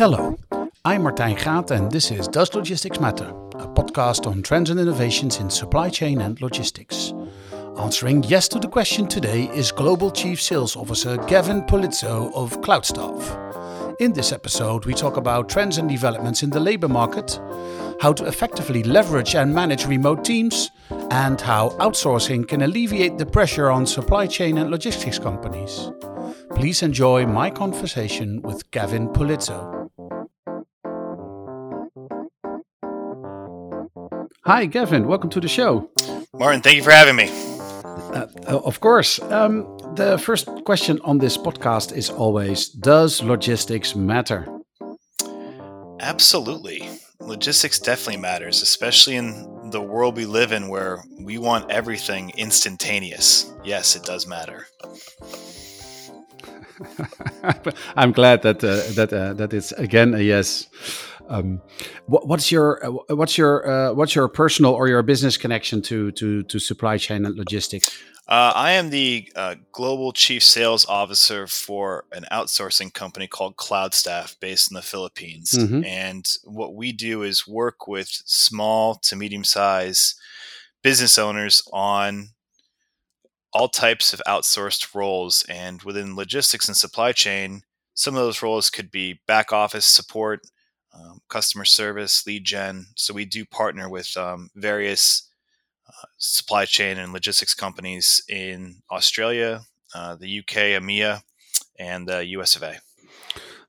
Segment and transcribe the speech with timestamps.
[0.00, 0.34] Hello,
[0.82, 5.40] I'm Martijn Gaat and this is Does Logistics Matter, a podcast on trends and innovations
[5.40, 7.12] in supply chain and logistics.
[7.78, 14.00] Answering yes to the question today is Global Chief Sales Officer Gavin Polizzo of Cloudstaff.
[14.00, 17.38] In this episode, we talk about trends and developments in the labor market,
[18.00, 20.70] how to effectively leverage and manage remote teams,
[21.10, 25.90] and how outsourcing can alleviate the pressure on supply chain and logistics companies.
[26.54, 29.79] Please enjoy my conversation with Gavin Polizzo.
[34.44, 35.06] Hi, Gavin.
[35.06, 35.90] Welcome to the show.
[36.32, 37.28] Martin, thank you for having me.
[38.14, 39.20] Uh, of course.
[39.20, 44.48] Um, the first question on this podcast is always Does logistics matter?
[46.00, 46.88] Absolutely.
[47.20, 53.52] Logistics definitely matters, especially in the world we live in where we want everything instantaneous.
[53.62, 54.66] Yes, it does matter.
[57.94, 60.66] I'm glad that uh, that uh, that it's again a yes.
[61.30, 61.62] Um,
[62.06, 66.10] what, what's your uh, what's your uh, what's your personal or your business connection to
[66.12, 67.88] to to supply chain and logistics?
[68.28, 74.38] Uh, I am the uh, global chief sales officer for an outsourcing company called Cloudstaff,
[74.38, 75.52] based in the Philippines.
[75.52, 75.84] Mm-hmm.
[75.84, 80.14] And what we do is work with small to medium size
[80.82, 82.28] business owners on
[83.52, 85.44] all types of outsourced roles.
[85.48, 87.62] And within logistics and supply chain,
[87.94, 90.42] some of those roles could be back office support,
[90.94, 92.86] um, customer service, lead gen.
[92.96, 95.28] So we do partner with um, various
[95.88, 99.62] uh, supply chain and logistics companies in Australia,
[99.94, 101.22] uh, the UK, EMEA,
[101.78, 102.80] and the US of A.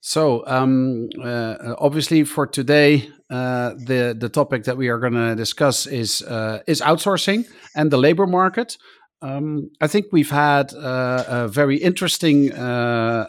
[0.01, 5.35] So um, uh, obviously, for today, uh, the the topic that we are going to
[5.35, 8.77] discuss is uh, is outsourcing and the labor market.
[9.23, 12.55] Um, I think we've had uh, a very interesting uh,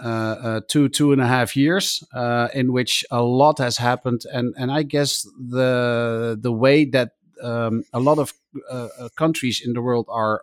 [0.02, 4.22] uh, uh, two two and a half years uh, in which a lot has happened,
[4.32, 7.10] and and I guess the the way that
[7.42, 8.32] um, a lot of
[8.70, 10.42] uh, countries in the world are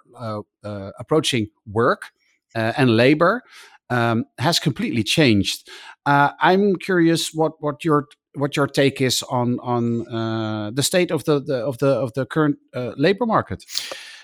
[0.99, 2.11] approaching work
[2.53, 3.41] and labor
[3.89, 5.67] um, has completely changed.
[6.05, 8.05] I'm curious what what your
[8.35, 12.27] what your take is on on the state of the, the of the of the
[12.27, 12.57] current
[12.97, 13.65] labor market.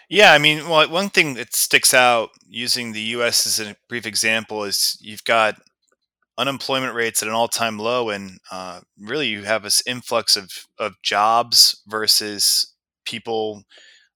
[0.10, 3.46] Yeah, I mean, well, one thing that sticks out using the U.S.
[3.48, 5.56] as a brief example is you've got
[6.38, 10.94] unemployment rates at an all-time low, and uh, really you have this influx of of
[11.02, 12.74] jobs versus
[13.06, 13.64] people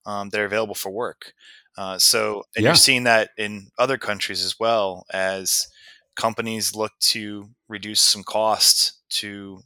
[0.05, 1.33] um, that are available for work.
[1.77, 2.69] Uh, so, and yeah.
[2.69, 5.67] you're seeing that in other countries as well as
[6.15, 9.61] companies look to reduce some costs to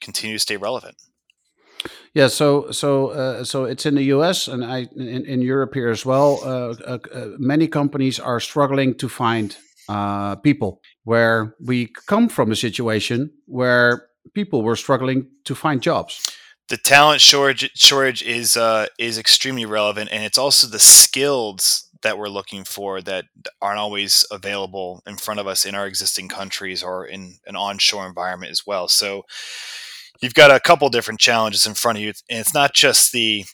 [0.00, 0.96] continue to stay relevant.
[2.12, 4.48] Yeah, so so uh, so it's in the U.S.
[4.48, 6.40] and I in, in Europe here as well.
[6.42, 9.56] Uh, uh, uh, many companies are struggling to find
[9.88, 10.80] uh, people.
[11.04, 16.20] Where we come from a situation where people were struggling to find jobs.
[16.68, 22.18] The talent shortage shortage is uh, is extremely relevant, and it's also the skills that
[22.18, 23.26] we're looking for that
[23.60, 28.06] aren't always available in front of us in our existing countries or in an onshore
[28.06, 28.88] environment as well.
[28.88, 29.26] So
[30.20, 33.44] you've got a couple different challenges in front of you, and it's not just the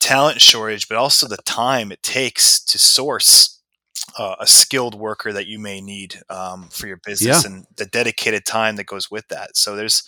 [0.00, 3.60] talent shortage, but also the time it takes to source
[4.16, 7.50] uh, a skilled worker that you may need um, for your business, yeah.
[7.50, 9.56] and the dedicated time that goes with that.
[9.56, 10.02] So there's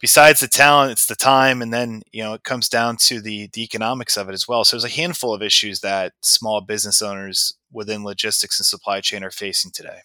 [0.00, 3.48] besides the talent, it's the time, and then you know it comes down to the
[3.52, 4.64] the economics of it as well.
[4.64, 9.24] So there's a handful of issues that small business owners within logistics and supply chain
[9.24, 10.00] are facing today.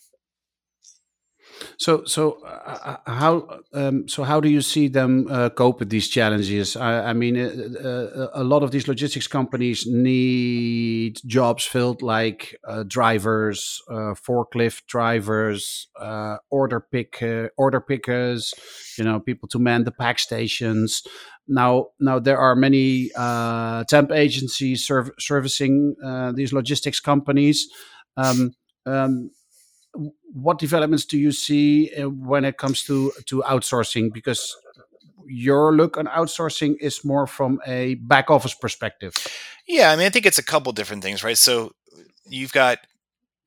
[1.77, 5.89] So, so uh, uh, how um, so how do you see them uh, cope with
[5.89, 6.75] these challenges?
[6.75, 12.55] I, I mean, uh, uh a lot of these logistics companies need jobs filled, like
[12.67, 15.87] uh, drivers, forklift drivers,
[16.49, 17.23] order pick
[17.57, 18.53] order pickers.
[18.97, 21.03] You know, people to man the pack stations.
[21.47, 23.09] Now, now there are many
[23.87, 25.95] temp agencies serv- servicing
[26.35, 27.67] these logistics companies.
[28.17, 28.53] Um,
[28.87, 29.29] um,
[30.33, 34.13] what developments do you see uh, when it comes to to outsourcing?
[34.13, 34.55] Because
[35.27, 39.13] your look on outsourcing is more from a back office perspective.
[39.67, 41.37] Yeah, I mean, I think it's a couple different things, right?
[41.37, 41.73] So
[42.25, 42.79] you've got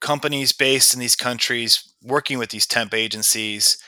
[0.00, 3.78] companies based in these countries working with these temp agencies.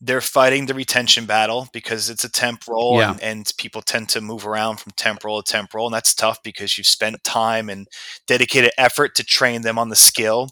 [0.00, 3.12] They're fighting the retention battle because it's a temp role yeah.
[3.12, 5.86] and, and, people tend to move around from temporal to temporal.
[5.86, 7.88] And that's tough because you've spent time and
[8.26, 10.50] dedicated effort to train them on the skill.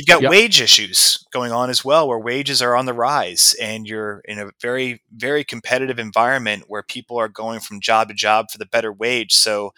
[0.00, 0.30] You've got yep.
[0.30, 4.38] wage issues going on as well, where wages are on the rise, and you're in
[4.38, 8.64] a very, very competitive environment where people are going from job to job for the
[8.64, 9.34] better wage.
[9.34, 9.74] So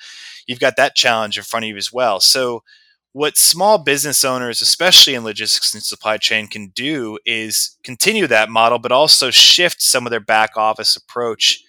[0.46, 2.20] you've got that challenge in front of you as well.
[2.20, 2.62] So
[3.10, 8.48] what small business owners, especially in logistics and supply chain, can do is continue that
[8.48, 11.64] model, but also shift some of their back office approach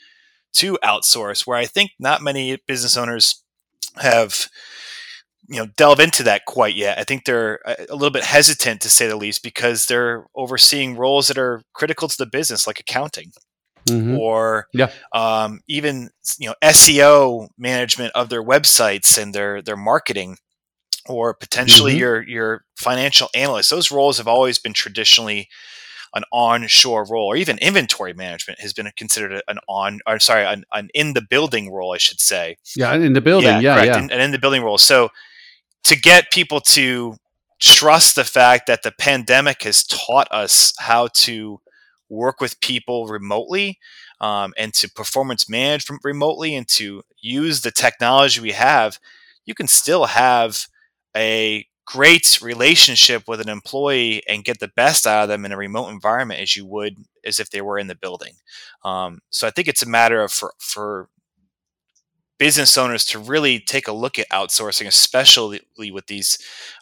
[0.57, 3.43] to outsource, where I think not many business owners
[3.95, 4.47] have
[5.47, 6.97] you know delve into that quite yet.
[6.97, 11.27] I think they're a little bit hesitant to say the least because they're overseeing roles
[11.27, 13.31] that are critical to the business, like accounting.
[13.87, 14.17] Mm-hmm.
[14.17, 14.91] Or yeah.
[15.11, 16.09] um, even
[16.39, 20.37] you know SEO management of their websites and their their marketing,
[21.07, 21.99] or potentially mm-hmm.
[21.99, 23.69] your your financial analyst.
[23.69, 25.49] Those roles have always been traditionally
[26.15, 30.63] an onshore role, or even inventory management has been considered an on, or sorry, an,
[30.71, 32.57] an in the building role, I should say.
[32.75, 33.49] Yeah, in the building.
[33.49, 33.97] Yeah, yeah, yeah.
[33.97, 34.77] An, an in the building role.
[34.77, 35.09] So
[35.83, 37.15] to get people to
[37.59, 41.59] trust the fact that the pandemic has taught us how to
[42.09, 43.79] work with people remotely
[44.19, 48.99] um, and to performance manage remotely and to use the technology we have,
[49.45, 50.67] you can still have
[51.15, 55.57] a great relationship with an employee and get the best out of them in a
[55.57, 58.33] remote environment as you would as if they were in the building.
[58.85, 61.09] Um, so I think it's a matter of for, for
[62.43, 65.61] business owners to really take a look at outsourcing, especially
[65.93, 66.37] with these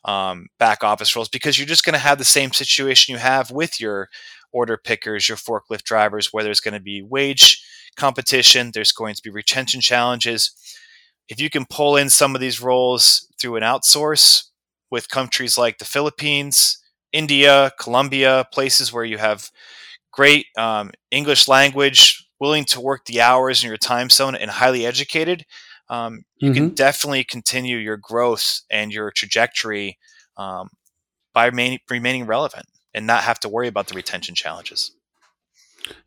[0.06, 3.52] um, back office roles, because you're just going to have the same situation you have
[3.52, 4.10] with your
[4.52, 7.64] order pickers, your forklift drivers, where there's going to be wage
[7.96, 10.50] competition, there's going to be retention challenges.
[11.30, 14.46] If you can pull in some of these roles through an outsource
[14.90, 16.82] with countries like the Philippines,
[17.14, 19.52] India, Colombia, places where you have
[20.12, 24.86] great um, English language willing to work the hours in your time zone and highly
[24.86, 25.46] educated,
[25.90, 26.56] um, you mm-hmm.
[26.56, 29.98] can definitely continue your growth and your trajectory
[30.38, 30.70] um,
[31.34, 34.92] by remaining, remaining relevant and not have to worry about the retention challenges.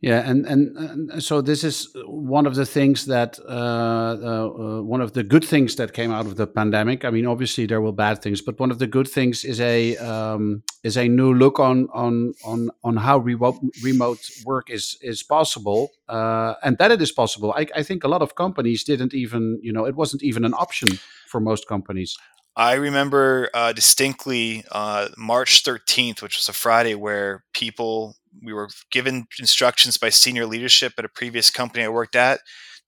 [0.01, 4.81] Yeah, and, and, and so this is one of the things that uh, uh, uh,
[4.81, 7.05] one of the good things that came out of the pandemic.
[7.05, 9.97] I mean, obviously there were bad things, but one of the good things is a
[9.97, 15.23] um, is a new look on on on on how remote remote work is is
[15.23, 17.53] possible, uh, and that it is possible.
[17.55, 20.53] I, I think a lot of companies didn't even you know it wasn't even an
[20.53, 20.89] option
[21.27, 22.17] for most companies.
[22.57, 28.69] I remember uh, distinctly uh, March 13th, which was a Friday, where people we were
[28.91, 32.39] given instructions by senior leadership at a previous company I worked at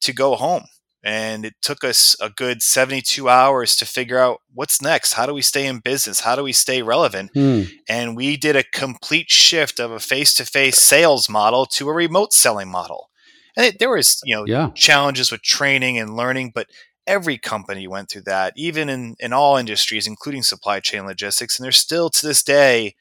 [0.01, 0.63] to go home.
[1.03, 5.13] And it took us a good 72 hours to figure out what's next.
[5.13, 6.21] How do we stay in business?
[6.21, 7.33] How do we stay relevant?
[7.33, 7.69] Mm.
[7.88, 11.94] And we did a complete shift of a face to face sales model to a
[11.94, 13.09] remote selling model.
[13.55, 14.71] And it, there was, you know, yeah.
[14.75, 16.67] challenges with training and learning, but
[17.05, 21.57] every company went through that, even in, in all industries, including supply chain logistics.
[21.57, 22.95] And there's still to this day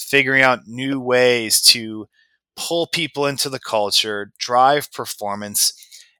[0.00, 2.06] figuring out new ways to
[2.56, 5.72] pull people into the culture, drive performance,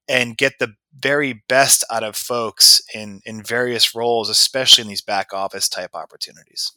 [0.09, 5.03] and get the very best out of folks in, in various roles, especially in these
[5.03, 6.73] back office type opportunities.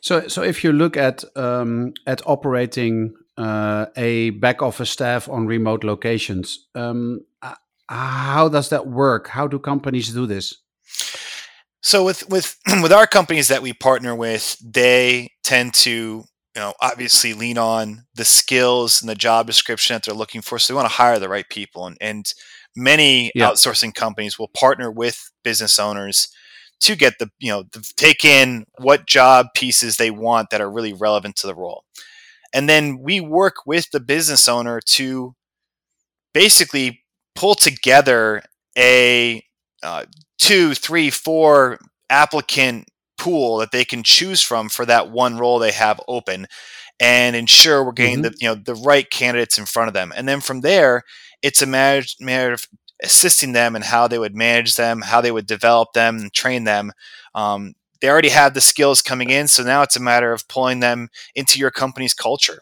[0.00, 5.46] So, so if you look at um, at operating uh, a back office staff on
[5.46, 7.20] remote locations, um,
[7.88, 9.28] how does that work?
[9.28, 10.54] How do companies do this?
[11.82, 16.74] So with with with our companies that we partner with, they tend to you know
[16.80, 20.58] obviously lean on the skills and the job description that they're looking for.
[20.58, 22.26] So they want to hire the right people, and and
[22.74, 23.50] many yeah.
[23.50, 26.28] outsourcing companies will partner with business owners
[26.80, 30.70] to get the you know the, take in what job pieces they want that are
[30.70, 31.84] really relevant to the role,
[32.52, 35.34] and then we work with the business owner to
[36.34, 37.02] basically
[37.34, 38.42] pull together
[38.76, 39.42] a
[39.82, 40.04] uh,
[40.38, 41.78] two, three, four
[42.10, 42.88] applicant
[43.18, 46.46] pool that they can choose from for that one role they have open
[46.98, 48.22] and ensure we're getting mm-hmm.
[48.22, 50.12] the you know the right candidates in front of them.
[50.16, 51.02] And then from there
[51.42, 52.66] it's a matter, matter of
[53.02, 56.64] assisting them and how they would manage them how they would develop them and train
[56.64, 56.92] them.
[57.34, 60.80] Um, they already have the skills coming in so now it's a matter of pulling
[60.80, 62.58] them into your company's culture.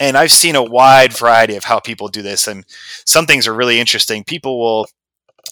[0.00, 2.64] And i've seen a wide variety of how people do this and
[3.06, 4.24] some things are really interesting.
[4.24, 4.86] People will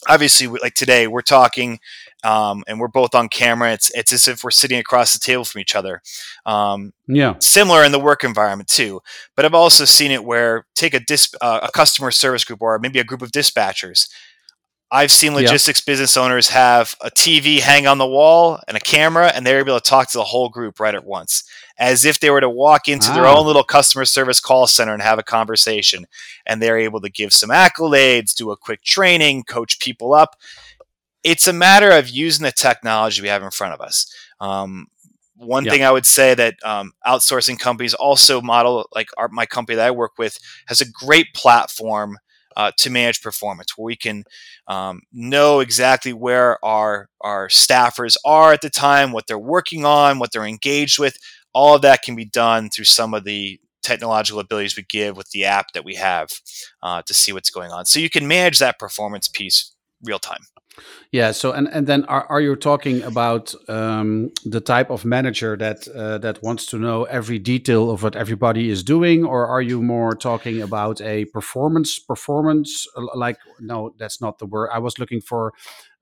[0.07, 1.79] obviously like today we're talking
[2.23, 5.45] um, and we're both on camera it's it's as if we're sitting across the table
[5.45, 6.01] from each other
[6.45, 9.01] um, yeah similar in the work environment too
[9.35, 12.77] but i've also seen it where take a dis- uh, a customer service group or
[12.79, 14.07] maybe a group of dispatchers
[14.93, 15.91] I've seen logistics yeah.
[15.91, 19.79] business owners have a TV hang on the wall and a camera, and they're able
[19.79, 21.43] to talk to the whole group right at once,
[21.79, 23.15] as if they were to walk into ah.
[23.15, 26.05] their own little customer service call center and have a conversation.
[26.45, 30.35] And they're able to give some accolades, do a quick training, coach people up.
[31.23, 34.13] It's a matter of using the technology we have in front of us.
[34.39, 34.87] Um,
[35.35, 35.71] one yeah.
[35.71, 39.87] thing I would say that um, outsourcing companies also model, like our, my company that
[39.87, 40.37] I work with,
[40.67, 42.17] has a great platform
[42.55, 44.23] uh, to manage performance, where we can
[44.67, 50.19] um, know exactly where our our staffers are at the time, what they're working on,
[50.19, 51.17] what they're engaged with.
[51.53, 55.29] All of that can be done through some of the technological abilities we give with
[55.31, 56.29] the app that we have
[56.81, 57.85] uh, to see what's going on.
[57.85, 60.45] So you can manage that performance piece real time.
[61.11, 61.31] Yeah.
[61.31, 65.87] So and and then are, are you talking about um, the type of manager that
[65.87, 69.81] uh, that wants to know every detail of what everybody is doing, or are you
[69.81, 75.21] more talking about a performance performance like no, that's not the word I was looking
[75.21, 75.53] for.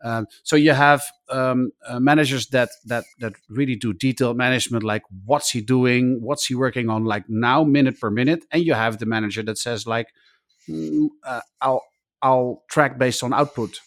[0.04, 5.04] Um, so you have um, uh, managers that that that really do detailed management, like
[5.25, 8.98] what's he doing, what's he working on, like now minute per minute, and you have
[8.98, 10.08] the manager that says like,
[10.70, 11.84] mm, uh, I'll
[12.22, 13.80] I'll track based on output.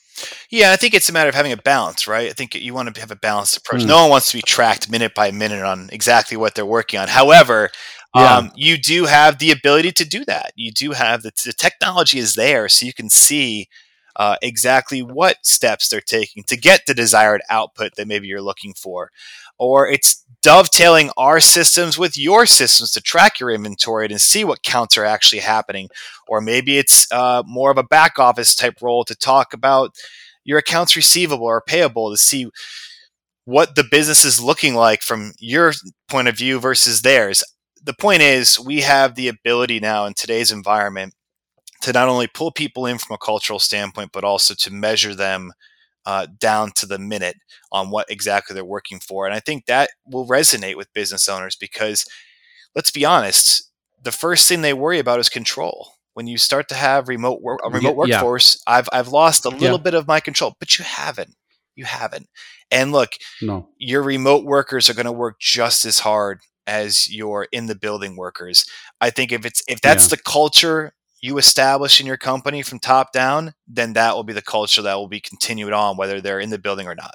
[0.50, 2.28] Yeah, I think it's a matter of having a balance, right?
[2.28, 3.83] I think you want to have a balanced approach.
[3.83, 3.88] Mm.
[3.88, 7.09] No one wants to be tracked minute by minute on exactly what they're working on.
[7.09, 7.71] However,
[8.14, 8.37] yeah.
[8.37, 10.52] um, you do have the ability to do that.
[10.54, 13.68] You do have the, the technology is there, so you can see
[14.16, 18.73] uh, exactly what steps they're taking to get the desired output that maybe you're looking
[18.73, 19.11] for.
[19.59, 24.63] Or it's dovetailing our systems with your systems to track your inventory and see what
[24.63, 25.89] counts are actually happening.
[26.29, 29.95] Or maybe it's uh, more of a back office type role to talk about
[30.45, 32.51] your accounts receivable or payable to see
[33.47, 35.73] what the business is looking like from your
[36.09, 37.43] point of view versus theirs.
[37.83, 41.15] The point is, we have the ability now in today's environment
[41.83, 45.53] to not only pull people in from a cultural standpoint, but also to measure them
[46.07, 47.37] uh, down to the minute
[47.73, 49.27] on what exactly they're working for.
[49.27, 52.07] And I think that will resonate with business owners because
[52.75, 53.71] let's be honest,
[54.03, 55.93] the first thing they worry about is control.
[56.15, 58.75] When you start to have remote work, a remote workforce, yeah.
[58.75, 59.83] I've I've lost a little yeah.
[59.83, 61.35] bit of my control, but you haven't.
[61.75, 62.29] You haven't.
[62.71, 63.69] And look, no.
[63.79, 68.17] your remote workers are going to work just as hard as your in the building
[68.17, 68.65] workers.
[69.01, 70.17] I think if it's if that's yeah.
[70.17, 70.93] the culture
[71.25, 74.97] you establish in your company from top down, then that will be the culture that
[74.97, 77.14] will be continued on, whether they're in the building or not.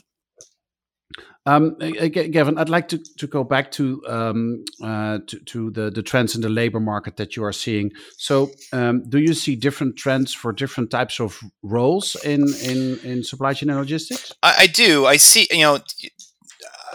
[1.46, 6.04] Um, Gavin, I'd like to, to go back to, um, uh, to, to the the
[6.04, 7.92] trends in the labor market that you are seeing.
[8.18, 13.24] So, um, do you see different trends for different types of roles in in, in
[13.24, 14.34] supply chain and logistics?
[14.42, 15.06] I, I do.
[15.06, 15.48] I see.
[15.52, 15.80] You know,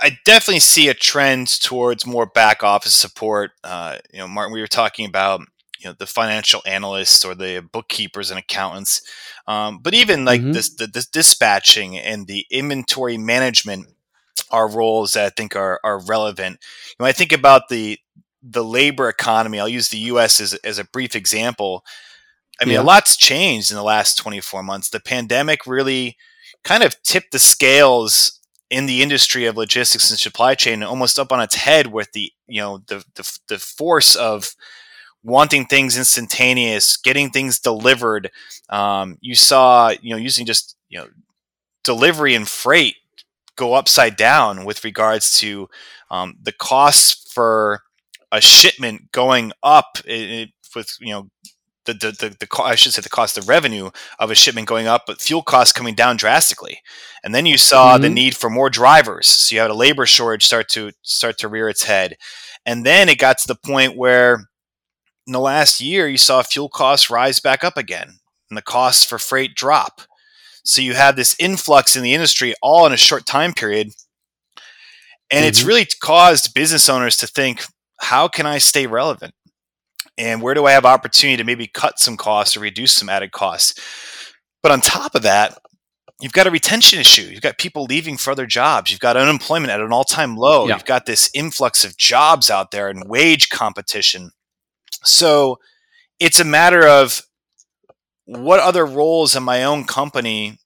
[0.02, 3.52] I definitely see a trend towards more back office support.
[3.62, 5.40] Uh, you know, Martin, we were talking about
[5.84, 9.02] you know the financial analysts or the bookkeepers and accountants
[9.46, 10.52] um, but even like mm-hmm.
[10.52, 13.86] this the, this dispatching and the inventory management
[14.50, 16.58] are roles that i think are, are relevant
[16.96, 17.98] when i think about the
[18.42, 21.84] the labor economy i'll use the us as, as a brief example
[22.60, 22.82] i mean yeah.
[22.82, 26.16] a lot's changed in the last 24 months the pandemic really
[26.62, 31.30] kind of tipped the scales in the industry of logistics and supply chain almost up
[31.30, 34.54] on its head with the you know the the, the force of
[35.24, 38.30] wanting things instantaneous, getting things delivered.
[38.68, 41.08] Um, you saw, you know, using just you know
[41.82, 42.96] delivery and freight
[43.56, 45.68] go upside down with regards to
[46.10, 47.82] um, the costs for
[48.30, 51.30] a shipment going up it, it, with you know
[51.84, 54.86] the, the, the, the, I should say the cost of revenue of a shipment going
[54.86, 56.80] up, but fuel costs coming down drastically.
[57.22, 58.02] And then you saw mm-hmm.
[58.02, 59.26] the need for more drivers.
[59.26, 62.16] So you had a labor shortage start to start to rear its head.
[62.64, 64.48] And then it got to the point where
[65.26, 68.18] in the last year, you saw fuel costs rise back up again
[68.50, 70.02] and the costs for freight drop.
[70.64, 73.88] So you have this influx in the industry all in a short time period.
[75.30, 75.48] And mm-hmm.
[75.48, 77.64] it's really caused business owners to think,
[78.00, 79.34] how can I stay relevant?
[80.16, 83.32] And where do I have opportunity to maybe cut some costs or reduce some added
[83.32, 83.78] costs?
[84.62, 85.58] But on top of that,
[86.20, 87.22] you've got a retention issue.
[87.22, 88.90] You've got people leaving for other jobs.
[88.90, 90.68] You've got unemployment at an all time low.
[90.68, 90.74] Yeah.
[90.74, 94.30] You've got this influx of jobs out there and wage competition.
[95.04, 95.58] So
[96.20, 97.22] it's a matter of
[98.26, 100.58] what other roles in my own company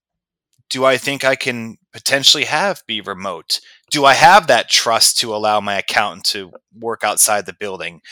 [0.70, 3.60] do I think I can potentially have be remote?
[3.90, 8.02] Do I have that trust to allow my accountant to work outside the building?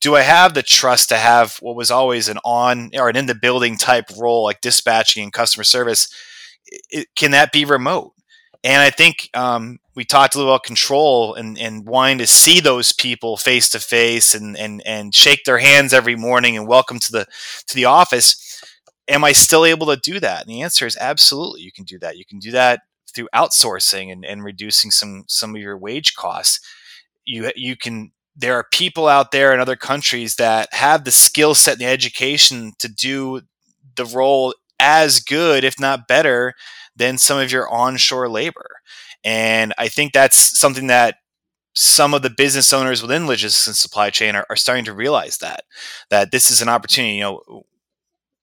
[0.00, 3.26] Do I have the trust to have what was always an on or an in
[3.26, 6.08] the building type role like dispatching and customer service?
[6.90, 8.12] It, can that be remote?
[8.64, 12.60] And I think um, we talked a little about control and, and wanting to see
[12.60, 16.98] those people face to face and and and shake their hands every morning and welcome
[16.98, 17.26] to the
[17.66, 18.62] to the office.
[19.08, 20.42] Am I still able to do that?
[20.42, 21.62] And the answer is absolutely.
[21.62, 22.18] You can do that.
[22.18, 22.80] You can do that
[23.14, 26.60] through outsourcing and, and reducing some some of your wage costs.
[27.24, 31.54] You you can there are people out there in other countries that have the skill
[31.54, 33.42] set and the education to do
[33.96, 36.54] the role as good, if not better,
[36.98, 38.80] than some of your onshore labor.
[39.24, 41.16] And I think that's something that
[41.74, 45.38] some of the business owners within logistics and supply chain are, are starting to realize
[45.38, 45.64] that
[46.10, 47.14] that this is an opportunity.
[47.14, 47.62] You know,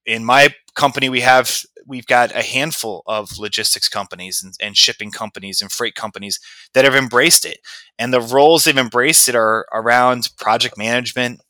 [0.05, 1.51] in my company, we have
[1.85, 6.39] we've got a handful of logistics companies and, and, shipping companies and freight companies
[6.73, 7.59] that have embraced it.
[7.99, 11.41] And the roles they've embraced it are around project management,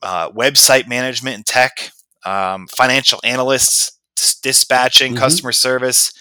[0.00, 1.90] uh, website management and tech,
[2.24, 3.98] um, financial analysts,
[4.42, 5.20] dispatching, mm-hmm.
[5.20, 6.12] customer service,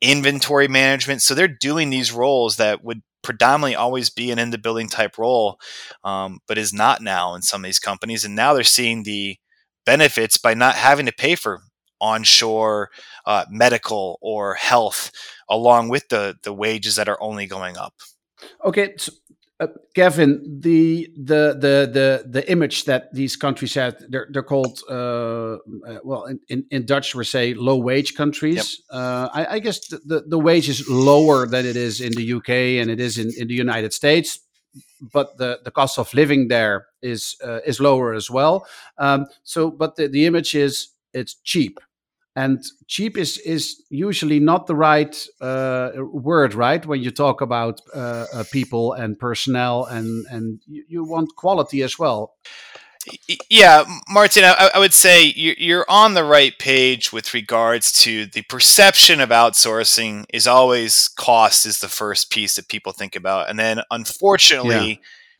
[0.00, 1.22] inventory management.
[1.22, 5.18] So they're doing these roles that would predominantly always be an in the building type
[5.18, 5.58] role,
[6.04, 8.24] um, but is not now in some of these companies.
[8.24, 9.36] And now they're seeing the
[9.84, 11.60] benefits by not having to pay for
[12.00, 12.90] onshore
[13.24, 15.10] uh, medical or health
[15.48, 17.94] along with the the wages that are only going up
[18.64, 19.12] okay so,
[19.58, 24.80] uh, Gavin, the, the the the the image that these countries have, they're they're called
[24.90, 25.58] uh, uh,
[26.04, 28.82] well in, in, in Dutch we say low wage countries.
[28.90, 29.00] Yep.
[29.00, 32.34] Uh, I, I, guess the, the, the wage is lower than it is in the
[32.34, 34.40] UK and it is in, in the United States,
[35.12, 38.66] but the, the cost of living there is uh, is lower as well.
[38.98, 41.80] Um, so, but the, the image is it's cheap
[42.36, 46.84] and cheap is is usually not the right uh, word right?
[46.84, 51.82] When you talk about uh, uh, people and personnel and and you, you, want quality
[51.82, 52.34] as well.
[53.48, 58.42] Yeah martin i, I would say you're on the right page with regards to the
[58.42, 63.48] perception of outsourcing is always cost is the first piece that people think about.
[63.48, 64.96] And then unfortunately yeah.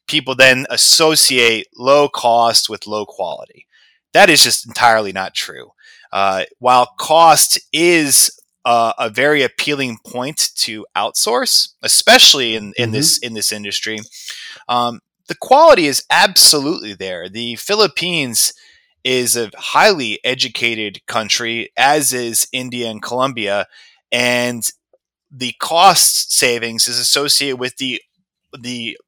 [0.06, 3.66] people then associate low cost with low quality.
[4.12, 5.72] That is just entirely not true
[6.12, 8.30] uh, while cost is
[8.64, 12.92] uh, a very appealing point to outsource, especially in, in mm-hmm.
[12.92, 14.00] this in this industry,
[14.68, 17.28] um, the quality is absolutely there.
[17.28, 18.52] The Philippines
[19.04, 23.66] is a highly educated country, as is India and Colombia,
[24.10, 24.68] and
[25.30, 28.02] the cost savings is associated with the
[28.58, 28.98] the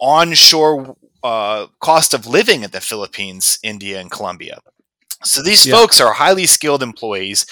[0.00, 4.60] onshore uh, cost of living in the Philippines, India, and Colombia.
[5.24, 5.74] So these yeah.
[5.74, 7.46] folks are highly skilled employees.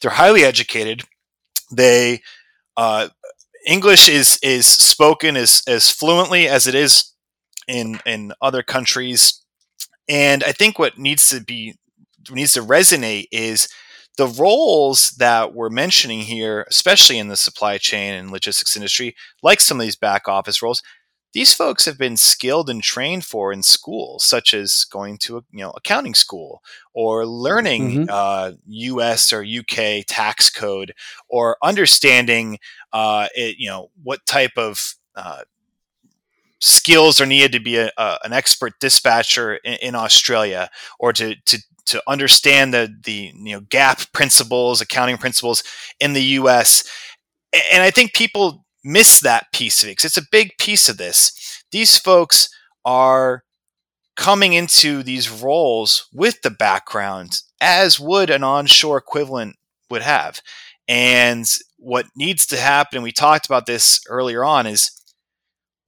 [0.00, 1.02] They're highly educated.
[1.70, 2.22] They
[2.76, 3.08] uh,
[3.66, 7.12] English is is spoken as as fluently as it is
[7.68, 9.40] in in other countries.
[10.08, 11.74] And I think what needs to be
[12.30, 13.68] needs to resonate is
[14.18, 19.60] the roles that we're mentioning here, especially in the supply chain and logistics industry, like
[19.60, 20.82] some of these back office roles,
[21.32, 25.44] these folks have been skilled and trained for in schools, such as going to a
[25.50, 28.10] you know accounting school or learning mm-hmm.
[28.10, 29.32] uh, U.S.
[29.32, 30.04] or U.K.
[30.06, 30.94] tax code
[31.28, 32.58] or understanding
[32.92, 35.42] uh, it, you know what type of uh,
[36.60, 41.34] skills are needed to be a, a, an expert dispatcher in, in, Australia or to
[41.44, 45.64] to to understand the the you know GAAP principles, accounting principles
[45.98, 46.84] in the U.S.
[47.72, 50.96] And I think people miss that piece of it because it's a big piece of
[50.96, 51.62] this.
[51.70, 52.48] These folks
[52.84, 53.44] are
[54.16, 59.56] coming into these roles with the background as would an onshore equivalent
[59.88, 60.40] would have.
[60.88, 61.46] And
[61.78, 64.90] what needs to happen, and we talked about this earlier on, is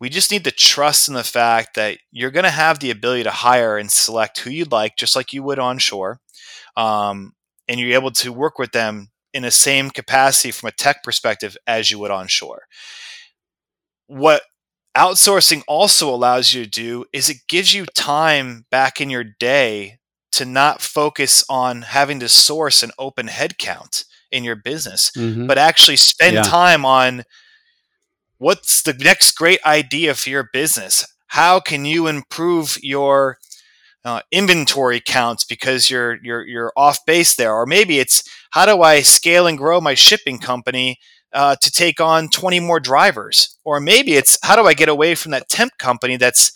[0.01, 3.25] we just need to trust in the fact that you're going to have the ability
[3.25, 6.21] to hire and select who you'd like, just like you would onshore.
[6.77, 7.33] Um,
[7.69, 11.57] and you're able to work with them in the same capacity from a tech perspective
[11.67, 12.63] as you would onshore.
[14.07, 14.43] What
[14.97, 19.99] outsourcing also allows you to do is it gives you time back in your day
[20.33, 25.47] to not focus on having to source an open headcount in your business, mm-hmm.
[25.47, 26.43] but actually spend yeah.
[26.43, 27.25] time on
[28.39, 31.05] what's the next great idea for your business?
[31.29, 33.39] How can you improve your
[34.05, 38.83] uh, inventory counts because you're you're you're off base there, or maybe it's how do
[38.83, 40.99] I scale and grow my shipping company
[41.33, 45.15] uh, to take on 20 more drivers, or maybe it's how do I get away
[45.15, 46.53] from that temp company that's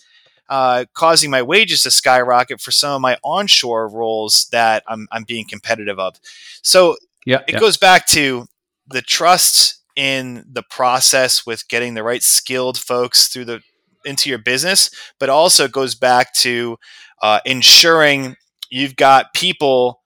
[0.49, 5.23] uh, causing my wages to skyrocket for some of my onshore roles that I'm I'm
[5.23, 6.19] being competitive of.
[6.61, 7.59] So yeah, it yeah.
[7.59, 8.45] goes back to
[8.87, 13.61] the trust in the process with getting the right skilled folks through the
[14.05, 16.77] into your business, but also it goes back to
[17.21, 18.35] uh, ensuring
[18.69, 20.01] you've got people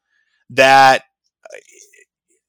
[0.49, 1.04] that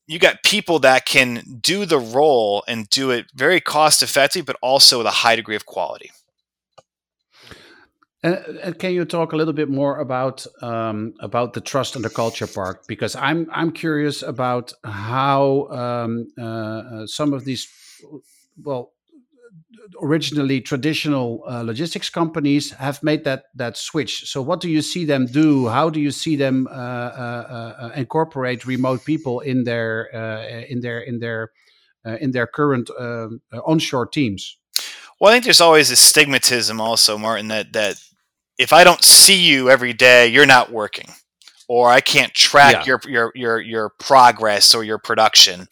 [0.07, 4.57] you got people that can do the role and do it very cost effectively, but
[4.61, 6.11] also with a high degree of quality.
[8.23, 12.09] And, can you talk a little bit more about um, about the trust and the
[12.09, 12.87] culture part?
[12.87, 17.69] Because I'm I'm curious about how um, uh, uh some of these
[18.63, 18.94] well
[20.03, 24.31] originally traditional uh, logistics companies have made that that switch.
[24.31, 25.69] So, what do you see them do?
[25.69, 30.81] How do you see them uh, uh, uh incorporate remote people in their uh, in
[30.81, 31.53] their in their
[32.07, 32.91] uh, in their current
[33.67, 34.59] onshore teams?
[35.21, 38.03] Well, I think there's always a stigmatism, also, Martin, that that
[38.59, 41.07] if I don't see you every day, you're not working
[41.69, 42.87] or I can't track yeah.
[42.87, 45.69] your, your your your progress or your production.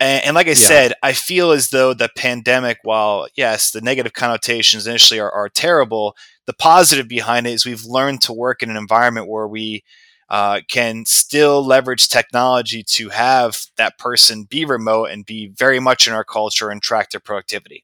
[0.00, 0.54] And, and like I yeah.
[0.54, 5.48] said, I feel as though the pandemic, while yes, the negative connotations initially are, are
[5.48, 9.82] terrible, the positive behind it is we've learned to work in an environment where we
[10.30, 16.06] uh, can still leverage technology to have that person be remote and be very much
[16.06, 17.82] in our culture and track their productivity.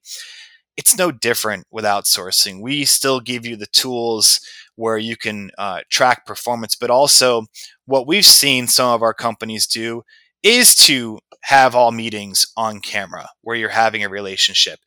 [0.77, 2.61] It's no different with outsourcing.
[2.61, 4.41] We still give you the tools
[4.77, 7.47] where you can uh, track performance, but also
[7.87, 10.05] what we've seen some of our companies do
[10.45, 14.79] is to have all meetings on camera where you're having a relationship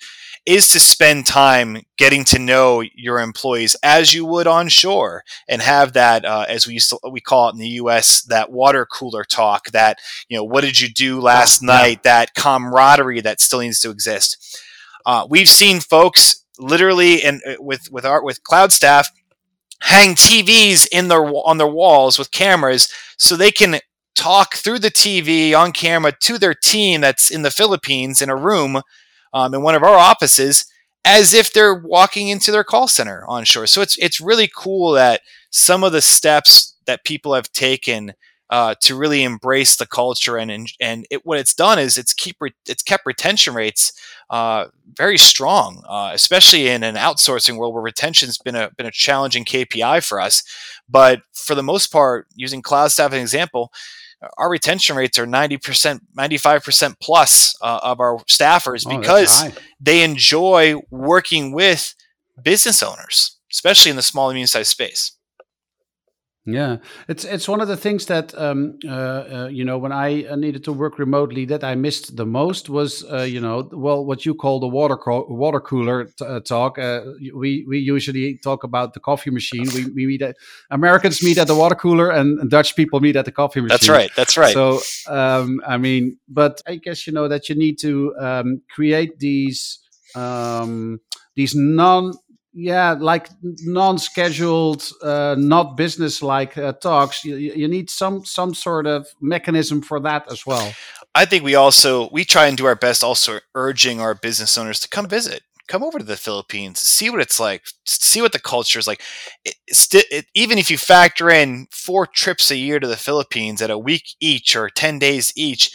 [0.46, 5.62] is to spend time getting to know your employees as you would on shore and
[5.62, 8.86] have that uh, as we used to we call it in the US that water
[8.86, 11.68] cooler talk that you know what did you do last yeah.
[11.68, 14.64] night that camaraderie that still needs to exist
[15.06, 19.08] uh, we've seen folks literally and uh, with with our with Cloudstaff
[19.82, 23.80] hang TVs in their on their walls with cameras so they can
[24.18, 28.36] talk through the TV on camera to their team that's in the Philippines in a
[28.36, 28.82] room
[29.34, 30.66] um, in one of our offices
[31.06, 33.68] as if they're walking into their call center on shore.
[33.68, 38.14] So it's it's really cool that some of the steps that people have taken
[38.50, 42.14] uh, to really embrace the culture and and, and it, what it's done is it's
[42.14, 43.92] keep re- it's kept retention rates
[44.30, 44.66] uh,
[44.98, 49.46] very strong, uh, especially in an outsourcing world where retention's been a been a challenging
[49.46, 50.44] KPI for us.
[50.90, 53.72] But for the most part, using Cloudstaff as an example,
[54.38, 60.76] our retention rates are 90%, 95% plus uh, of our staffers oh, because they enjoy
[60.90, 61.94] working with
[62.42, 65.17] business owners, especially in the small and medium sized space.
[66.48, 66.78] Yeah,
[67.10, 70.38] it's it's one of the things that um, uh, uh, you know when I uh,
[70.38, 74.26] needed to work remotely that I missed the most was uh, you know well what
[74.26, 76.80] you call the water co- water cooler t- uh, talk.
[76.80, 77.02] Uh,
[77.36, 79.68] we we usually talk about the coffee machine.
[79.76, 80.38] We, we meet at,
[80.72, 83.76] Americans meet at the water cooler and Dutch people meet at the coffee machine.
[83.76, 84.12] That's right.
[84.16, 84.54] That's right.
[84.54, 84.80] So
[85.10, 89.80] um, I mean, but I guess you know that you need to um, create these
[90.16, 91.02] um,
[91.36, 92.14] these non
[92.58, 98.88] yeah like non-scheduled uh, not business like uh, talks you, you need some some sort
[98.88, 100.74] of mechanism for that as well.
[101.14, 104.80] I think we also we try and do our best also urging our business owners
[104.82, 105.44] to come visit.
[105.68, 109.02] Come over to the philippines see what it's like see what the culture is like.
[109.46, 109.56] It,
[109.94, 113.78] it, even if you factor in four trips a year to the philippines at a
[113.78, 115.72] week each or 10 days each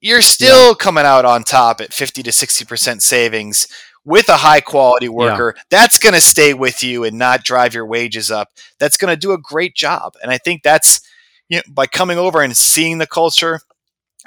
[0.00, 0.74] you're still yeah.
[0.78, 3.68] coming out on top at 50 to 60% savings
[4.04, 5.62] with a high quality worker yeah.
[5.70, 8.48] that's going to stay with you and not drive your wages up.
[8.78, 10.14] That's going to do a great job.
[10.22, 11.00] And i think that's
[11.48, 13.60] you know by coming over and seeing the culture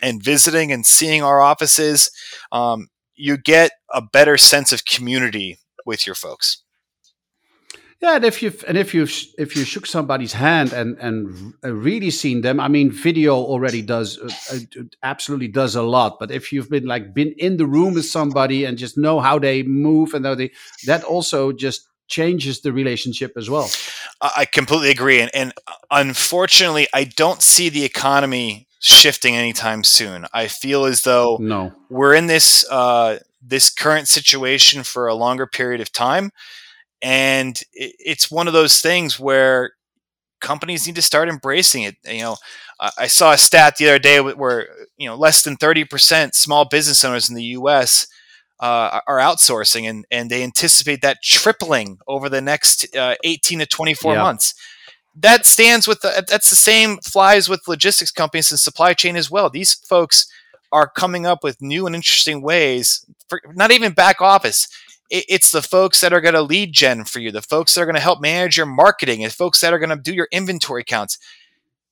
[0.02, 2.12] and visiting and seeing our offices
[2.52, 6.64] um, you get a better sense of community with your folks
[8.02, 12.12] yeah, and if you've and if you've if you shook somebody's hand and and really
[12.12, 16.18] seen them, I mean, video already does uh, uh absolutely does a lot.
[16.20, 19.40] But if you've been like been in the room with somebody and just know how
[19.40, 20.52] they move and how they
[20.86, 23.70] that also just changes the relationship as well.
[24.22, 25.54] I completely agree, and, and
[25.90, 30.26] unfortunately, I don't see the economy shifting anytime soon.
[30.34, 35.48] I feel as though no, we're in this uh, this current situation for a longer
[35.48, 36.32] period of time
[37.06, 39.74] and it's one of those things where
[40.42, 41.98] companies need to start embracing it.
[42.04, 42.38] You know,
[42.98, 46.66] I saw a stat the other day where you know less than thirty percent small
[46.66, 48.08] business owners in the U.S.
[48.60, 53.68] Uh, are outsourcing, and and they anticipate that tripling over the next uh, eighteen to
[53.68, 54.24] twenty four yeah.
[54.24, 54.56] months.
[55.16, 59.30] That stands with the, that's the same flies with logistics companies and supply chain as
[59.30, 59.52] well.
[59.52, 60.26] These folks
[60.72, 64.68] are coming up with new and interesting ways for not even back office
[65.10, 67.86] it's the folks that are going to lead gen for you, the folks that are
[67.86, 70.84] going to help manage your marketing, and folks that are going to do your inventory
[70.84, 71.18] counts.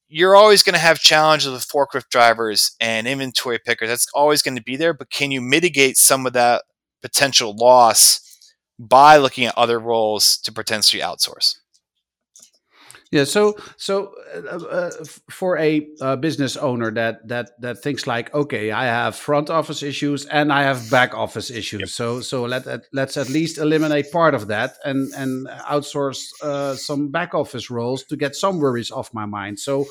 [0.09, 3.89] You're always going to have challenges with forklift drivers and inventory pickers.
[3.89, 6.63] That's always going to be there, but can you mitigate some of that
[7.01, 8.19] potential loss
[8.79, 11.55] by looking at other roles to potentially outsource?
[13.13, 13.25] Yeah.
[13.25, 14.91] So so uh, uh,
[15.29, 19.83] for a uh, business owner that that that thinks like, okay, I have front office
[19.83, 21.81] issues and I have back office issues.
[21.81, 21.89] Yep.
[21.89, 27.11] So so let let's at least eliminate part of that and and outsource uh, some
[27.11, 29.59] back office roles to get some worries off my mind.
[29.59, 29.85] So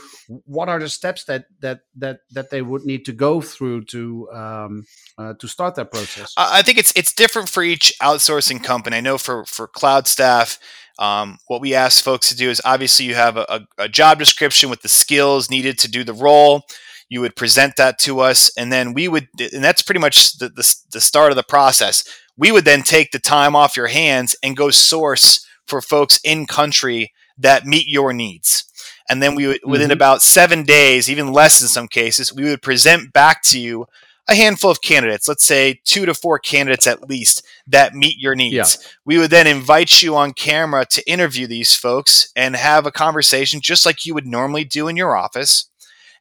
[0.44, 4.28] what are the steps that that that that they would need to go through to
[4.32, 4.84] um,
[5.16, 6.34] uh, to start that process?
[6.36, 8.96] I think it's it's different for each outsourcing company.
[8.96, 10.58] I know for for Cloudstaff
[10.98, 14.70] um, what we ask folks to do is obviously you have a, a, job description
[14.70, 16.62] with the skills needed to do the role.
[17.08, 20.48] You would present that to us, and then we would, and that's pretty much the,
[20.48, 22.04] the, the start of the process.
[22.36, 26.46] We would then take the time off your hands and go source for folks in
[26.46, 28.64] country that meet your needs.
[29.08, 29.92] and then we would, within mm-hmm.
[29.92, 33.86] about seven days, even less in some cases, we would present back to you
[34.28, 38.34] a handful of candidates, let's say two to four candidates at least, that meet your
[38.34, 38.78] needs.
[38.80, 38.88] Yeah.
[39.04, 43.60] We would then invite you on camera to interview these folks and have a conversation
[43.60, 45.68] just like you would normally do in your office.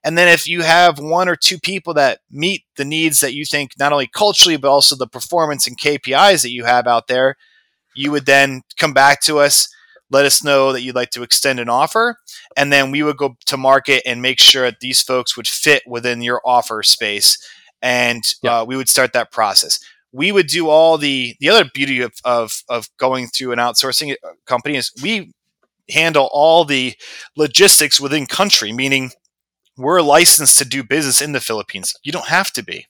[0.04, 3.46] And then if you have one or two people that meet the needs that you
[3.46, 7.36] think not only culturally, but also the performance and KPIs that you have out there,
[7.96, 9.72] you would then come back to us,
[10.10, 12.18] let us know that you'd like to extend an offer,
[12.58, 15.84] and then we would go to market and make sure that these folks would fit
[15.86, 17.38] within your offer space,
[17.82, 19.80] and uh, we would start that process.
[20.12, 24.12] We would do all the the other beauty of, of of going through an outsourcing
[24.12, 25.32] uh, company is we
[25.90, 26.96] handle all the
[27.36, 29.12] logistics within country, meaning
[29.78, 31.96] we're licensed to do business in the Philippines.
[32.04, 32.88] You don't have to be.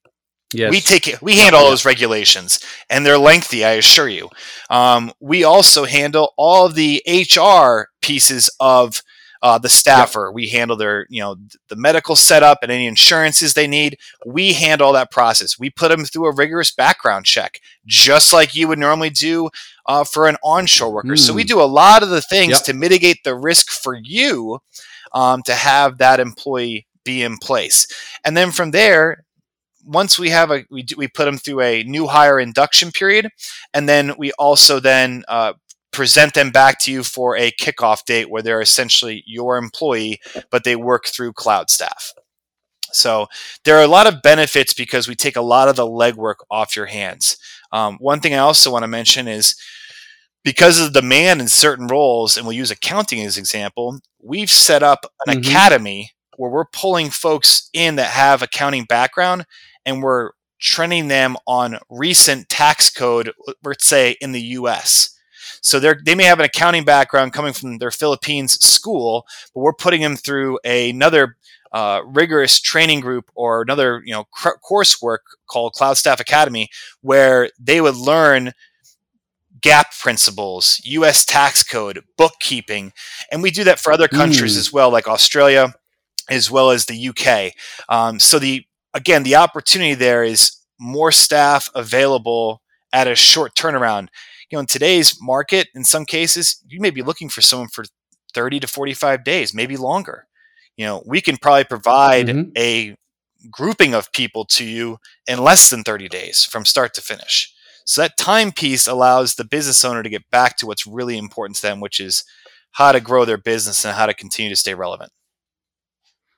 [0.53, 0.71] Yes.
[0.71, 1.21] We take it.
[1.21, 3.63] We handle all those regulations, and they're lengthy.
[3.63, 4.29] I assure you.
[4.69, 9.01] Um, we also handle all the HR pieces of
[9.41, 10.27] uh, the staffer.
[10.27, 10.35] Yep.
[10.35, 11.35] We handle their, you know,
[11.69, 13.97] the medical setup and any insurances they need.
[14.25, 15.57] We handle that process.
[15.57, 19.49] We put them through a rigorous background check, just like you would normally do
[19.85, 21.09] uh, for an onshore worker.
[21.09, 21.19] Mm.
[21.19, 21.47] So we hmm.
[21.47, 22.63] do a lot of the things yep.
[22.63, 24.59] to mitigate the risk for you
[25.13, 27.87] um, to have that employee be in place.
[28.23, 29.25] And then from there,
[29.85, 33.27] once we have a we, do, we put them through a new hire induction period
[33.73, 35.53] and then we also then uh,
[35.91, 40.63] present them back to you for a kickoff date where they're essentially your employee but
[40.63, 42.11] they work through Cloudstaff.
[42.91, 43.27] so
[43.63, 46.75] there are a lot of benefits because we take a lot of the legwork off
[46.75, 47.37] your hands
[47.71, 49.55] um, one thing i also want to mention is
[50.43, 54.51] because of the demand in certain roles and we'll use accounting as an example we've
[54.51, 55.49] set up an mm-hmm.
[55.49, 59.45] academy where we're pulling folks in that have accounting background
[59.85, 65.10] and we're training them on recent tax code, let's say in the US.
[65.61, 69.73] So they they may have an accounting background coming from their Philippines school, but we're
[69.73, 71.37] putting them through another
[71.71, 76.69] uh, rigorous training group or another you know cr- coursework called Cloudstaff Academy,
[77.01, 78.53] where they would learn
[79.61, 81.23] GAAP principles, U.S.
[81.23, 82.93] tax code, bookkeeping,
[83.31, 84.59] and we do that for other countries mm.
[84.59, 85.73] as well, like Australia,
[86.29, 87.53] as well as the UK.
[87.87, 94.07] Um, so the again, the opportunity there is more staff available at a short turnaround.
[94.51, 97.85] You know, in today's market, in some cases, you may be looking for someone for
[98.33, 100.27] 30 to 45 days, maybe longer.
[100.75, 102.51] You know, we can probably provide mm-hmm.
[102.57, 102.95] a
[103.49, 107.53] grouping of people to you in less than 30 days from start to finish.
[107.85, 111.55] So that time piece allows the business owner to get back to what's really important
[111.57, 112.23] to them, which is
[112.73, 115.11] how to grow their business and how to continue to stay relevant.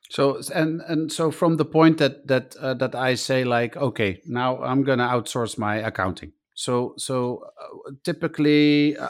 [0.10, 4.22] So and and so from the point that that uh, that I say like okay
[4.28, 6.34] now I'm gonna outsource my accounting.
[6.56, 9.10] So so uh, typically uh,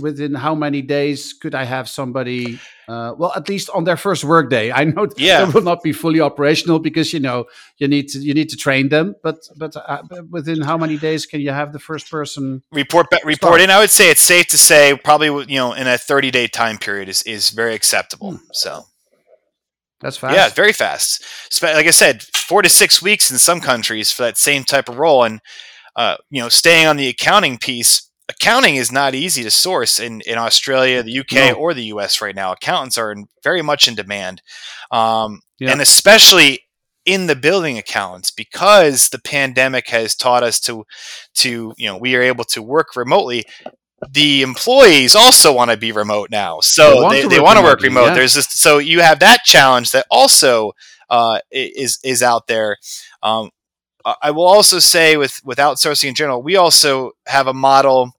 [0.00, 4.24] within how many days could I have somebody uh, well at least on their first
[4.24, 4.72] workday?
[4.72, 5.44] I know yeah.
[5.44, 7.44] they will not be fully operational because you know
[7.76, 9.14] you need to you need to train them.
[9.22, 13.60] But but uh, within how many days can you have the first person report report
[13.60, 13.68] in?
[13.68, 16.78] I would say it's safe to say probably you know in a 30 day time
[16.78, 18.32] period is is very acceptable.
[18.32, 18.44] Hmm.
[18.52, 18.84] So.
[20.00, 20.34] That's fast.
[20.34, 21.22] Yeah, very fast.
[21.62, 24.96] Like I said, four to six weeks in some countries for that same type of
[24.96, 25.24] role.
[25.24, 25.42] And
[25.96, 30.20] uh, you know, staying on the accounting piece, accounting is not easy to source in,
[30.26, 31.52] in Australia, the UK, no.
[31.52, 32.52] or the US right now.
[32.52, 34.42] Accountants are in, very much in demand,
[34.90, 35.70] um, yeah.
[35.70, 36.60] and especially
[37.06, 40.84] in the building accountants because the pandemic has taught us to
[41.32, 43.42] to you know we are able to work remotely
[44.12, 46.60] the employees also want to be remote now.
[46.60, 48.06] So they, they want to work remote.
[48.06, 48.14] Yeah.
[48.14, 50.72] There's this, so you have that challenge that also
[51.10, 52.78] uh, is is out there.
[53.22, 53.50] Um,
[54.04, 58.12] I will also say with with outsourcing in general, we also have a model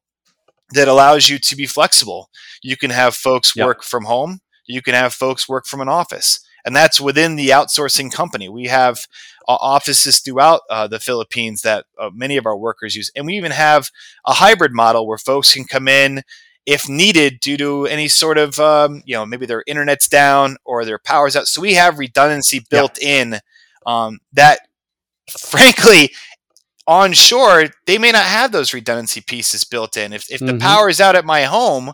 [0.71, 2.29] that allows you to be flexible.
[2.61, 3.65] You can have folks yep.
[3.65, 4.39] work from home.
[4.65, 8.49] You can have folks work from an office and that's within the outsourcing company.
[8.49, 9.07] We have
[9.47, 13.35] uh, offices throughout uh, the Philippines that uh, many of our workers use, and we
[13.35, 13.89] even have
[14.25, 16.23] a hybrid model where folks can come in
[16.67, 20.85] if needed due to any sort of um, you know maybe their internet's down or
[20.85, 21.47] their power's out.
[21.47, 23.21] So we have redundancy built yeah.
[23.21, 23.39] in
[23.85, 24.59] um, that,
[25.39, 26.11] frankly.
[26.87, 30.13] on shore, they may not have those redundancy pieces built in.
[30.13, 30.57] If, if mm-hmm.
[30.57, 31.93] the power is out at my home,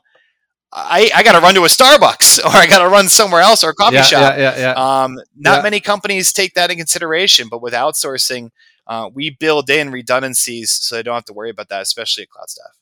[0.74, 3.64] I, I got to run to a Starbucks or I got to run somewhere else
[3.64, 4.38] or a coffee yeah, shop.
[4.38, 5.04] Yeah, yeah, yeah.
[5.04, 8.50] Um, not many companies take that in consideration, but with outsourcing,
[8.88, 12.30] uh, we build in redundancies so they don't have to worry about that, especially at
[12.30, 12.74] CloudStaff.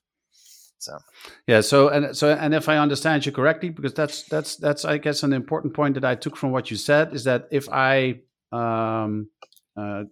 [0.78, 1.00] So
[1.48, 5.00] yeah, so and so and if I understand you correctly, because that's that's that's I
[5.00, 8.20] guess an important point that I took from what you said is that if I
[8.52, 9.30] um,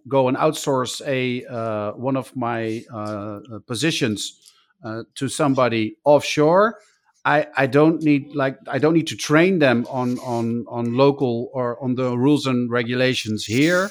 [0.08, 4.52] go and outsource a uh, one of my uh, positions
[4.84, 6.78] uh, to somebody offshore
[7.24, 11.50] I, I don't need like I don't need to train them on on on local
[11.54, 13.90] or on the rules and regulations here.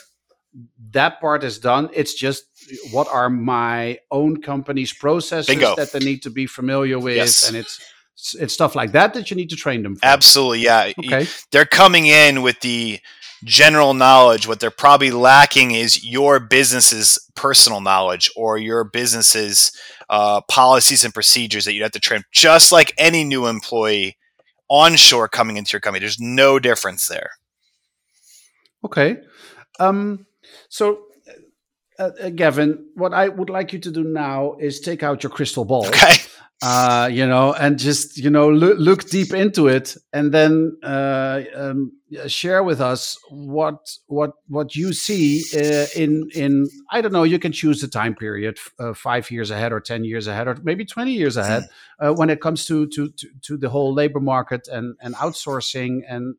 [0.92, 1.90] That part is done.
[1.94, 2.44] It's just
[2.92, 5.76] what are my own company's processes Bingo.
[5.76, 7.48] that they need to be familiar with, Yes.
[7.48, 7.82] and it's
[8.40, 10.06] it's stuff like that that you need to train them for.
[10.06, 10.92] Absolutely, yeah.
[11.00, 11.26] Okay.
[11.52, 13.00] They're coming in with the
[13.44, 14.48] general knowledge.
[14.48, 19.72] What they're probably lacking is your business's personal knowledge or your business's
[20.10, 22.24] uh, policies and procedures that you'd have to train.
[22.32, 24.18] Just like any new employee
[24.70, 27.32] onshore coming into your company, there's no difference there.
[28.84, 29.18] Okay.
[29.80, 30.26] Um,
[30.70, 31.04] so,
[32.04, 35.30] uh, uh, Gavin, what I would like you to do now is take out your
[35.32, 35.88] crystal ball.
[35.88, 36.16] Okay.
[36.62, 41.42] uh, you know, and just you know look, look deep into it, and then uh,
[41.56, 41.92] um,
[42.28, 47.24] share with us what what what you see uh, in in I don't know.
[47.24, 50.58] You can choose the time period, uh, five years ahead, or ten years ahead, or
[50.64, 51.68] maybe twenty years ahead,
[52.00, 56.02] uh, when it comes to to to, to the whole labor market and and outsourcing
[56.08, 56.36] and.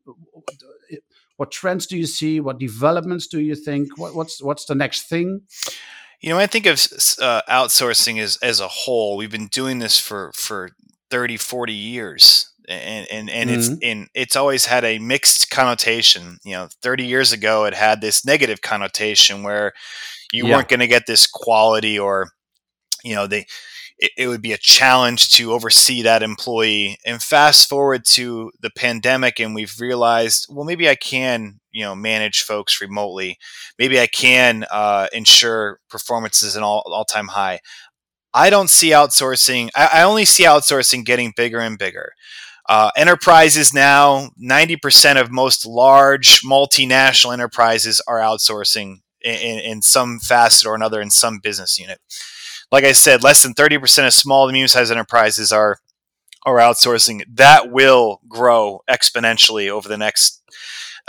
[1.37, 2.39] What trends do you see?
[2.39, 3.97] What developments do you think?
[3.97, 5.41] What, what's what's the next thing?
[6.21, 6.75] You know, I think of
[7.21, 9.17] uh, outsourcing as as a whole.
[9.17, 10.71] We've been doing this for for
[11.11, 12.51] 30, 40 years.
[12.67, 16.39] And and, and it's in it's always had a mixed connotation.
[16.43, 19.73] You know, 30 years ago it had this negative connotation where
[20.33, 20.55] you Yeah.
[20.55, 22.29] weren't going to get this quality or
[23.03, 23.45] you know, they
[23.97, 26.97] it, it would be a challenge to oversee that employee.
[27.05, 31.95] And fast forward to the pandemic and we've realized, well, maybe I can, you know,
[31.95, 33.37] manage folks remotely
[33.77, 37.59] maybe I can uh, ensure performance is an all all time high.
[38.33, 39.69] I don't see outsourcing.
[39.75, 42.13] I, I only see outsourcing getting bigger and bigger.
[42.67, 49.81] Uh, enterprises now, ninety percent of most large multinational enterprises are outsourcing in, in, in
[49.81, 51.99] some facet or another in some business unit.
[52.71, 55.79] Like I said, less than thirty percent of small to medium sized enterprises are
[56.45, 57.23] are outsourcing.
[57.33, 60.41] That will grow exponentially over the next,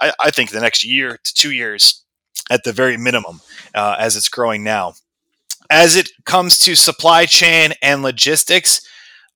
[0.01, 2.05] I, I think, the next year to two years
[2.51, 3.41] at the very minimum
[3.75, 4.95] uh, as it's growing now.
[5.69, 8.81] As it comes to supply chain and logistics,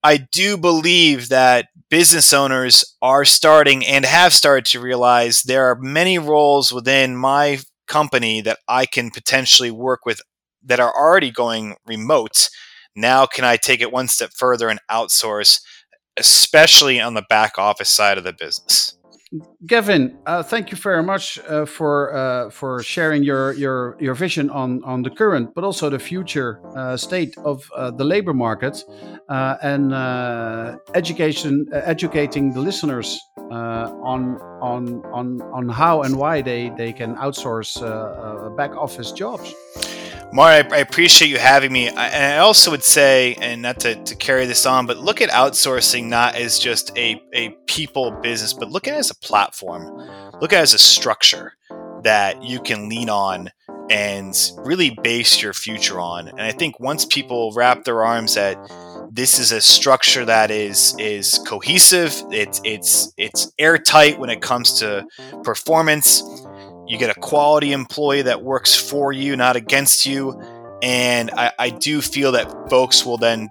[0.03, 5.75] I do believe that business owners are starting and have started to realize there are
[5.75, 10.23] many roles within my company that I can potentially work with
[10.65, 12.51] that are already going remote.
[12.97, 15.61] Now, can I take it one step further and outsource,
[16.17, 18.97] especially on the back office side of the business?
[19.65, 24.51] Gavin, uh, thank you very much uh, for uh, for sharing your your your vision
[24.51, 28.83] on on the current, but also the future uh, state of uh, the labor market,
[29.29, 29.93] uh, and
[30.97, 37.79] education educating the listeners on on on on how and why they they can outsource
[38.57, 39.55] back office jobs.
[40.33, 41.89] Mari, I, I appreciate you having me.
[41.89, 45.21] I, and I also would say, and not to, to carry this on, but look
[45.21, 49.17] at outsourcing not as just a, a people business, but look at it as a
[49.17, 49.87] platform.
[50.41, 51.55] Look at it as a structure
[52.03, 53.51] that you can lean on
[53.91, 56.29] and really base your future on.
[56.29, 58.57] And I think once people wrap their arms that
[59.11, 64.75] this is a structure that is is cohesive, it's it's it's airtight when it comes
[64.75, 65.05] to
[65.43, 66.23] performance
[66.91, 70.33] you get a quality employee that works for you, not against you.
[70.83, 73.49] And I, I, do feel that folks will then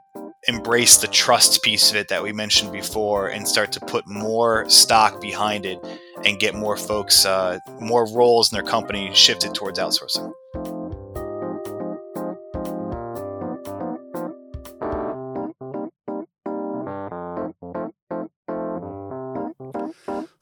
[0.50, 4.70] embrace the trust piece of it that we mentioned before and start to put more
[4.70, 5.80] stock behind it
[6.26, 10.34] and get more folks, uh, more roles in their company shifted towards outsourcing.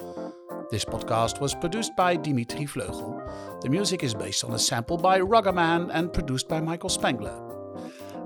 [0.72, 3.62] This podcast was produced by Dimitry Vleugel.
[3.62, 7.40] The music is based on a sample by Ragaman and produced by Michael Spengler.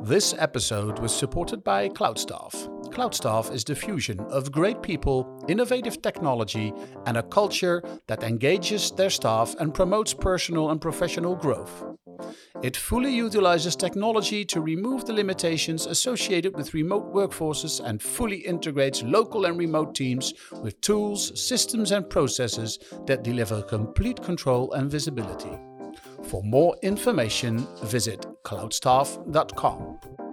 [0.00, 2.77] This episode was supported by Cloudstaff.
[2.98, 6.72] Cloudstaff is the fusion of great people, innovative technology,
[7.06, 11.85] and a culture that engages their staff and promotes personal and professional growth.
[12.60, 19.04] It fully utilizes technology to remove the limitations associated with remote workforces and fully integrates
[19.04, 25.56] local and remote teams with tools, systems, and processes that deliver complete control and visibility.
[26.25, 30.27] For more information, visit cloudstaff.com.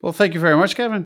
[0.00, 1.04] Well, thank you very much, Kevin.